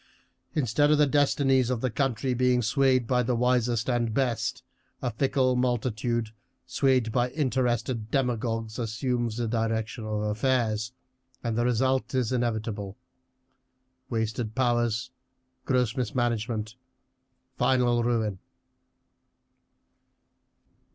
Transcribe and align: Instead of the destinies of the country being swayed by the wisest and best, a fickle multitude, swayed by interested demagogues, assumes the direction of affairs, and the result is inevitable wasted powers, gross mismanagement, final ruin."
Instead 0.55 0.89
of 0.89 0.97
the 0.97 1.05
destinies 1.05 1.69
of 1.69 1.79
the 1.79 1.91
country 1.91 2.33
being 2.33 2.63
swayed 2.63 3.05
by 3.05 3.21
the 3.21 3.35
wisest 3.35 3.87
and 3.87 4.15
best, 4.15 4.63
a 4.99 5.11
fickle 5.11 5.55
multitude, 5.55 6.29
swayed 6.65 7.11
by 7.11 7.29
interested 7.29 8.09
demagogues, 8.09 8.79
assumes 8.79 9.37
the 9.37 9.47
direction 9.47 10.03
of 10.03 10.23
affairs, 10.23 10.91
and 11.43 11.55
the 11.55 11.63
result 11.65 12.15
is 12.15 12.31
inevitable 12.31 12.97
wasted 14.09 14.55
powers, 14.55 15.11
gross 15.65 15.95
mismanagement, 15.95 16.77
final 17.55 18.03
ruin." 18.03 18.39